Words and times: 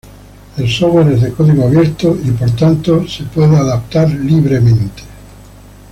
El 0.57 0.67
software 0.67 1.11
es 1.13 1.21
de 1.21 1.31
código 1.31 1.63
abierto 1.67 2.17
y 2.25 2.31
puede 2.31 2.57
ser 2.57 2.77
libremente 2.77 3.55
adaptado. 4.65 4.91